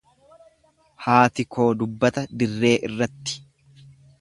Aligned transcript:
Haati 1.07 1.45
koo 1.55 1.67
dubbata 1.83 2.25
dirree 2.39 2.75
irratti. 2.89 3.41